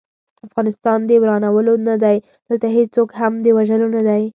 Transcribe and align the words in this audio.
افغانستان 0.47 0.99
د 1.05 1.11
ورانولو 1.21 1.73
نه 1.89 1.95
دی، 2.03 2.17
دلته 2.47 2.67
هيڅوک 2.77 3.09
هم 3.19 3.33
د 3.41 3.47
وژلو 3.57 3.87
نه 3.95 4.01
دی 4.07 4.23